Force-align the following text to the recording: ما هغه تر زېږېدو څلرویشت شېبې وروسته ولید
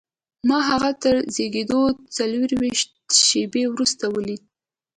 ما 0.47 0.59
هغه 0.69 0.91
تر 1.03 1.15
زېږېدو 1.35 1.81
څلرویشت 2.15 2.89
شېبې 3.27 3.63
وروسته 3.69 4.03
ولید 4.15 4.43